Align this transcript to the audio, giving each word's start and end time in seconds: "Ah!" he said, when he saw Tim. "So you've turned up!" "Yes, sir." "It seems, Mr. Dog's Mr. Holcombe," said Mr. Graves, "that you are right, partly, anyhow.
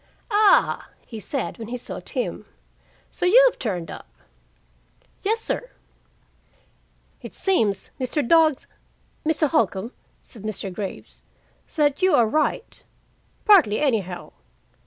"Ah!" 0.31 0.89
he 1.05 1.19
said, 1.19 1.59
when 1.59 1.67
he 1.67 1.77
saw 1.77 1.99
Tim. 1.99 2.47
"So 3.11 3.23
you've 3.27 3.59
turned 3.59 3.91
up!" 3.91 4.07
"Yes, 5.21 5.39
sir." 5.39 5.69
"It 7.21 7.35
seems, 7.35 7.91
Mr. 7.99 8.27
Dog's 8.27 8.65
Mr. 9.23 9.47
Holcombe," 9.47 9.93
said 10.19 10.41
Mr. 10.41 10.73
Graves, 10.73 11.23
"that 11.75 12.01
you 12.01 12.15
are 12.15 12.25
right, 12.27 12.83
partly, 13.45 13.79
anyhow. 13.79 14.31